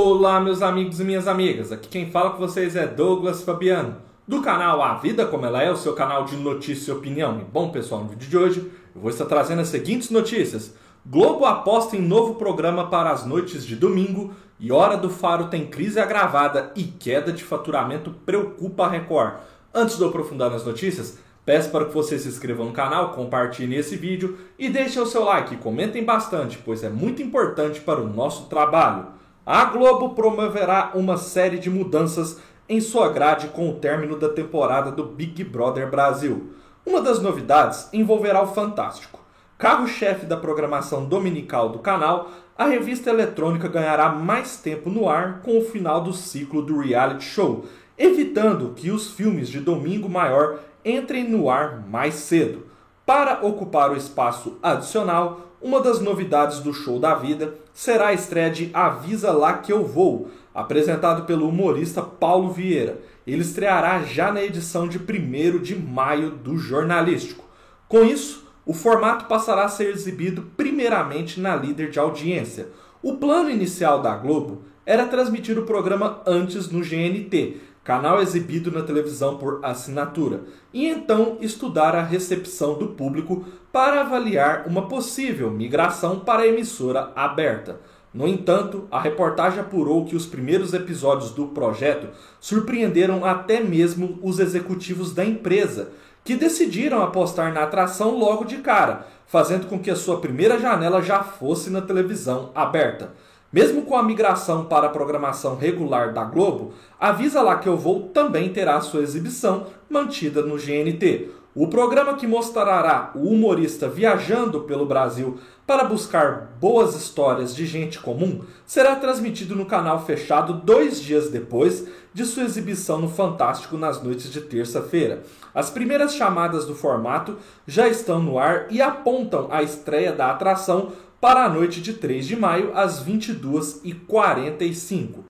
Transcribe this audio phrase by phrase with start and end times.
[0.00, 1.72] Olá, meus amigos e minhas amigas.
[1.72, 3.96] Aqui quem fala com vocês é Douglas Fabiano,
[4.28, 7.40] do canal A Vida Como Ela É, o seu canal de notícia e opinião.
[7.40, 10.72] E bom, pessoal, no vídeo de hoje eu vou estar trazendo as seguintes notícias.
[11.04, 15.66] Globo aposta em novo programa para as noites de domingo e Hora do Faro tem
[15.66, 19.38] crise agravada e queda de faturamento preocupa a Record.
[19.74, 23.74] Antes de eu aprofundar nas notícias, Peço para que você se inscreva no canal, compartilhe
[23.74, 25.56] esse vídeo e deixe o seu like.
[25.56, 29.18] Comentem bastante, pois é muito importante para o nosso trabalho.
[29.50, 34.92] A Globo promoverá uma série de mudanças em sua grade com o término da temporada
[34.92, 36.52] do Big Brother Brasil.
[36.84, 39.20] Uma das novidades envolverá o Fantástico.
[39.56, 45.56] Carro-chefe da programação dominical do canal, a revista eletrônica ganhará mais tempo no ar com
[45.56, 47.64] o final do ciclo do reality show,
[47.96, 52.66] evitando que os filmes de domingo maior entrem no ar mais cedo.
[53.06, 58.50] Para ocupar o espaço adicional, uma das novidades do show da vida será a estreia
[58.50, 63.00] de Avisa Lá Que Eu Vou, apresentado pelo humorista Paulo Vieira.
[63.26, 67.44] Ele estreará já na edição de 1 de maio do Jornalístico.
[67.88, 72.68] Com isso, o formato passará a ser exibido primeiramente na líder de audiência.
[73.02, 77.56] O plano inicial da Globo era transmitir o programa antes no GNT,
[77.88, 80.42] canal exibido na televisão por assinatura,
[80.74, 87.10] e então estudar a recepção do público para avaliar uma possível migração para a emissora
[87.16, 87.80] aberta.
[88.12, 94.38] No entanto, a reportagem apurou que os primeiros episódios do projeto surpreenderam até mesmo os
[94.38, 95.88] executivos da empresa,
[96.22, 101.00] que decidiram apostar na atração logo de cara, fazendo com que a sua primeira janela
[101.00, 103.14] já fosse na televisão aberta.
[103.50, 108.10] Mesmo com a migração para a programação regular da Globo, Avisa Lá Que Eu Vou
[108.10, 111.30] também terá sua exibição mantida no GNT.
[111.54, 117.98] O programa que mostrará o humorista viajando pelo Brasil para buscar boas histórias de gente
[117.98, 124.02] comum será transmitido no canal fechado dois dias depois de sua exibição no Fantástico nas
[124.02, 125.22] noites de terça-feira.
[125.54, 130.92] As primeiras chamadas do formato já estão no ar e apontam a estreia da atração
[131.20, 135.24] para a noite de 3 de maio, às 22h45.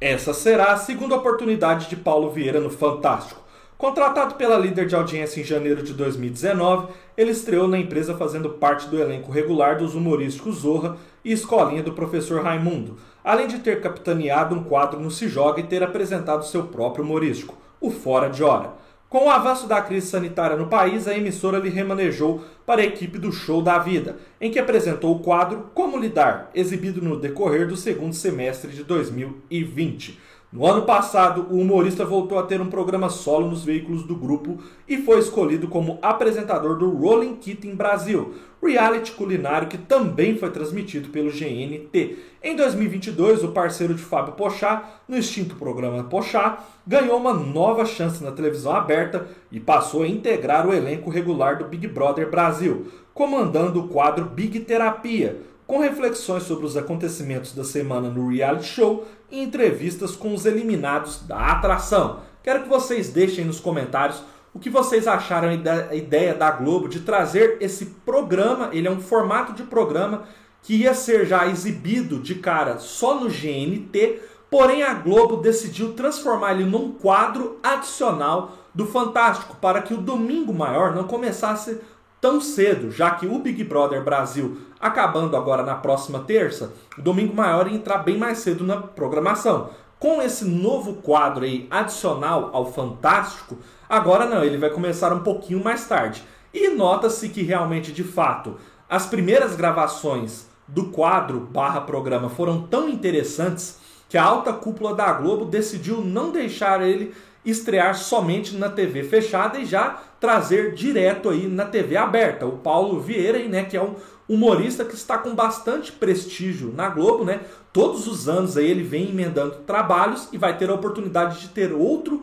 [0.00, 3.42] Essa será a segunda oportunidade de Paulo Vieira no Fantástico.
[3.76, 8.88] Contratado pela líder de audiência em janeiro de 2019, ele estreou na empresa fazendo parte
[8.88, 14.54] do elenco regular dos humorísticos Zorra e Escolinha do Professor Raimundo, além de ter capitaneado
[14.54, 18.72] um quadro no Se Joga e ter apresentado seu próprio humorístico, o Fora de Hora.
[19.14, 23.16] Com o avanço da crise sanitária no país, a emissora lhe remanejou para a equipe
[23.16, 27.76] do Show da Vida, em que apresentou o quadro Como Lidar, exibido no decorrer do
[27.76, 30.18] segundo semestre de 2020.
[30.54, 34.58] No ano passado, o humorista voltou a ter um programa solo nos veículos do grupo
[34.88, 41.08] e foi escolhido como apresentador do Rolling Kitten Brasil, reality culinário que também foi transmitido
[41.08, 42.18] pelo GNT.
[42.40, 48.22] Em 2022, o parceiro de Fábio Pochá, no extinto programa Pochá, ganhou uma nova chance
[48.22, 53.80] na televisão aberta e passou a integrar o elenco regular do Big Brother Brasil, comandando
[53.80, 59.42] o quadro Big Terapia, com reflexões sobre os acontecimentos da semana no reality show e
[59.42, 62.20] entrevistas com os eliminados da atração.
[62.42, 64.22] Quero que vocês deixem nos comentários
[64.54, 69.00] o que vocês acharam da ideia da Globo de trazer esse programa, ele é um
[69.00, 70.22] formato de programa
[70.62, 76.52] que ia ser já exibido de cara só no GNT, porém a Globo decidiu transformar
[76.52, 81.80] ele num quadro adicional do Fantástico para que o Domingo Maior não começasse
[82.24, 87.36] tão cedo, já que o Big Brother Brasil acabando agora na próxima terça, o Domingo
[87.36, 89.68] Maior ia entrar bem mais cedo na programação.
[89.98, 95.62] Com esse novo quadro aí adicional ao Fantástico, agora não, ele vai começar um pouquinho
[95.62, 96.24] mais tarde.
[96.54, 98.56] E nota-se que realmente, de fato,
[98.88, 105.12] as primeiras gravações do quadro barra programa foram tão interessantes que a alta cúpula da
[105.12, 107.12] Globo decidiu não deixar ele
[107.44, 112.46] estrear somente na TV fechada e já trazer direto aí na TV aberta.
[112.46, 113.94] O Paulo Vieira, né, que é um
[114.28, 117.40] humorista que está com bastante prestígio na Globo, né?
[117.72, 121.72] Todos os anos aí ele vem emendando trabalhos e vai ter a oportunidade de ter
[121.72, 122.22] outro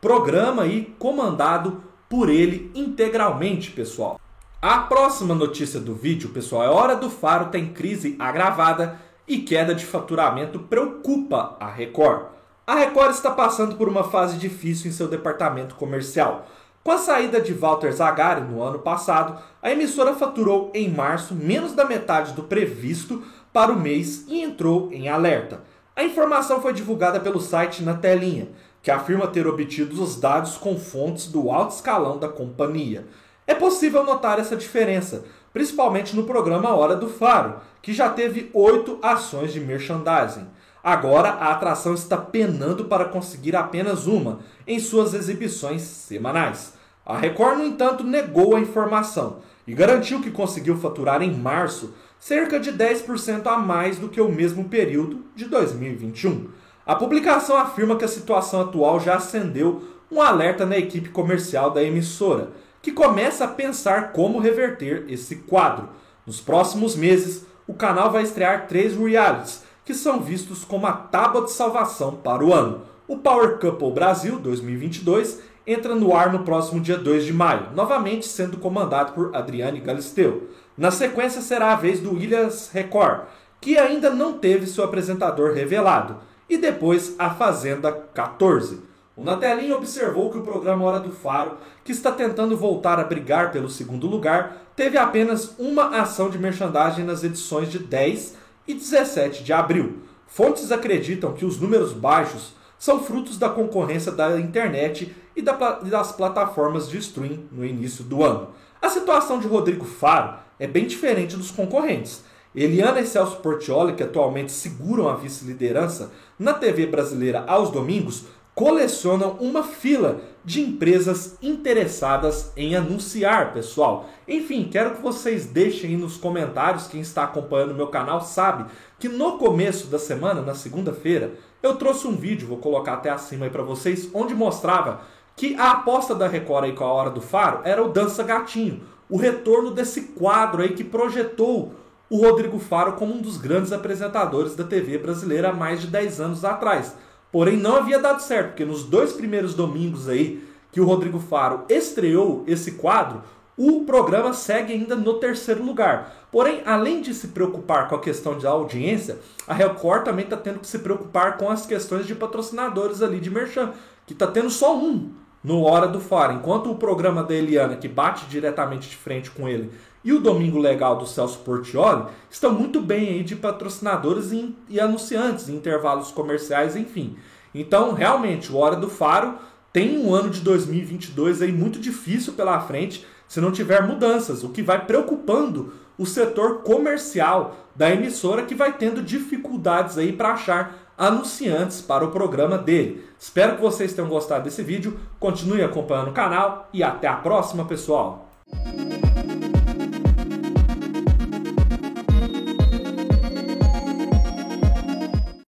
[0.00, 4.20] programa aí comandado por ele integralmente, pessoal.
[4.62, 9.74] A próxima notícia do vídeo, pessoal, é hora do Faro tem crise agravada e queda
[9.74, 12.26] de faturamento preocupa a Record.
[12.70, 16.46] A Record está passando por uma fase difícil em seu departamento comercial.
[16.84, 21.72] Com a saída de Walter Zagari no ano passado, a emissora faturou em março menos
[21.72, 25.62] da metade do previsto para o mês e entrou em alerta.
[25.96, 28.50] A informação foi divulgada pelo site Na Telinha,
[28.80, 33.04] que afirma ter obtido os dados com fontes do alto escalão da companhia.
[33.48, 38.96] É possível notar essa diferença, principalmente no programa Hora do Faro, que já teve oito
[39.02, 40.46] ações de merchandising.
[40.82, 46.74] Agora a atração está penando para conseguir apenas uma em suas exibições semanais.
[47.04, 52.58] A Record, no entanto, negou a informação e garantiu que conseguiu faturar em março cerca
[52.58, 56.48] de 10% a mais do que o mesmo período de 2021.
[56.86, 61.82] A publicação afirma que a situação atual já acendeu um alerta na equipe comercial da
[61.82, 62.50] emissora,
[62.82, 65.88] que começa a pensar como reverter esse quadro.
[66.26, 71.42] Nos próximos meses, o canal vai estrear três realities, que são vistos como a tábua
[71.42, 72.82] de salvação para o ano.
[73.08, 78.24] O Power Couple Brasil 2022 entra no ar no próximo dia 2 de maio, novamente
[78.28, 80.48] sendo comandado por Adriane Galisteu.
[80.78, 83.22] Na sequência será a vez do Ilhas Record,
[83.60, 88.78] que ainda não teve seu apresentador revelado, e depois a Fazenda 14.
[89.16, 93.50] O Natelinho observou que o programa Hora do Faro, que está tentando voltar a brigar
[93.50, 98.38] pelo segundo lugar, teve apenas uma ação de merchandising nas edições de 10
[98.70, 99.98] e 17 de abril.
[100.26, 106.88] Fontes acreditam que os números baixos são frutos da concorrência da internet e das plataformas
[106.88, 108.50] de stream no início do ano.
[108.80, 112.24] A situação de Rodrigo Faro é bem diferente dos concorrentes.
[112.54, 118.24] Eliana e Celso Portioli, que atualmente seguram a vice-liderança na TV brasileira aos domingos,
[118.54, 124.08] colecionam uma fila de empresas interessadas em anunciar, pessoal.
[124.26, 128.64] Enfim, quero que vocês deixem aí nos comentários, quem está acompanhando meu canal sabe
[128.98, 131.32] que no começo da semana, na segunda-feira,
[131.62, 135.02] eu trouxe um vídeo, vou colocar até acima aí para vocês, onde mostrava
[135.36, 138.82] que a aposta da Record aí com a Hora do Faro era o Dança Gatinho,
[139.08, 141.74] o retorno desse quadro aí que projetou
[142.08, 146.20] o Rodrigo Faro como um dos grandes apresentadores da TV brasileira há mais de 10
[146.20, 146.96] anos atrás.
[147.32, 150.42] Porém, não havia dado certo, porque nos dois primeiros domingos aí
[150.72, 153.22] que o Rodrigo Faro estreou esse quadro,
[153.56, 156.28] o programa segue ainda no terceiro lugar.
[156.32, 160.60] Porém, além de se preocupar com a questão de audiência, a Record também está tendo
[160.60, 163.72] que se preocupar com as questões de patrocinadores ali de merchan,
[164.06, 165.10] que está tendo só um
[165.42, 166.34] no Hora do Faro.
[166.34, 169.70] Enquanto o programa da Eliana, que bate diretamente de frente com ele,
[170.04, 174.80] e o Domingo Legal do Celso Portioli estão muito bem aí de patrocinadores e, e
[174.80, 177.16] anunciantes, intervalos comerciais, enfim.
[177.54, 179.34] Então, realmente, o Hora do Faro
[179.72, 184.48] tem um ano de 2022 aí muito difícil pela frente se não tiver mudanças, o
[184.48, 190.90] que vai preocupando o setor comercial da emissora que vai tendo dificuldades aí para achar
[190.98, 193.04] anunciantes para o programa dele.
[193.18, 197.64] Espero que vocês tenham gostado desse vídeo, continue acompanhando o canal e até a próxima,
[197.64, 198.28] pessoal!